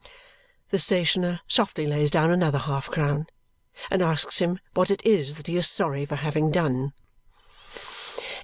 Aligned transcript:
The 0.69 0.79
stationer 0.79 1.41
softly 1.47 1.85
lays 1.85 2.09
down 2.09 2.31
another 2.31 2.57
half 2.57 2.89
crown 2.89 3.27
and 3.91 4.01
asks 4.01 4.39
him 4.41 4.59
what 4.73 4.89
it 4.89 5.05
is 5.05 5.35
that 5.37 5.45
he 5.45 5.57
is 5.57 5.69
sorry 5.69 6.07
for 6.07 6.15
having 6.15 6.49
done. 6.49 6.93